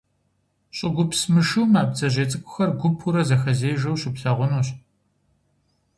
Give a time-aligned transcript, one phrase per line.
[0.77, 4.67] ЩӀыгупс мышыум а бдзэжьей цӀыкӀухэр гупурэ зэхэзежэу щыплъагъунущ.